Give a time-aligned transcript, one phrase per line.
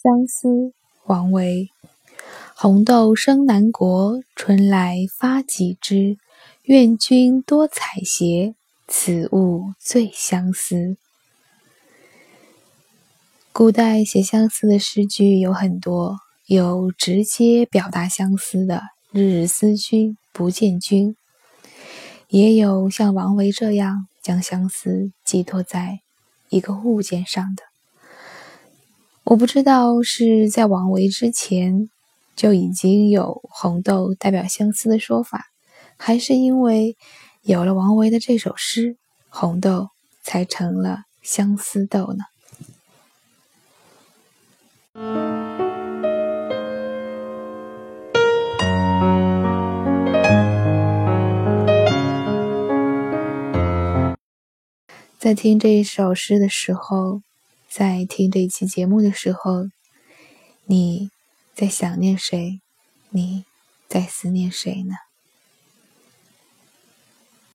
[0.00, 0.72] 相思，
[1.06, 1.70] 王维。
[2.54, 6.18] 红豆生南国，春来发几枝。
[6.62, 8.54] 愿君多采撷，
[8.86, 10.96] 此物最相思。
[13.52, 21.16] 古代写相思的诗句有很多，有直接表达相思的“日日思君不见君”，
[22.30, 25.98] 也有像王维这样将相思寄托在
[26.50, 27.64] 一个物件上的。
[29.30, 31.90] 我不知道是在王维之前
[32.34, 35.44] 就已经有红豆代表相思的说法，
[35.98, 36.96] 还是因为
[37.42, 38.96] 有了王维的这首诗，
[39.28, 39.88] 红豆
[40.22, 42.24] 才成了相思豆呢？
[55.18, 57.20] 在听这一首诗的时候。
[57.70, 59.68] 在听这一期节目的时候，
[60.64, 61.10] 你
[61.54, 62.62] 在想念谁？
[63.10, 63.44] 你
[63.86, 64.94] 在思念谁呢？